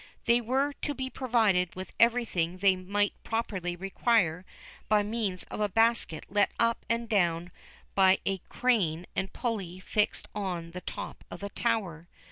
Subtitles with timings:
[0.25, 4.45] They were to be provided with everything they might properly require
[4.89, 7.51] by means of a basket let up and down
[7.93, 12.07] by a crane and pulley fixed on the top of the tower.